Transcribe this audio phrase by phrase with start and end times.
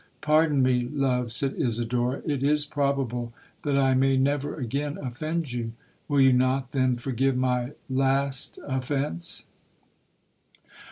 [0.19, 6.21] '—'Pardon me, love,' said Isidora; 'it is probable that I may never again offend you—will
[6.21, 9.45] you not, then, forgive my last offence?'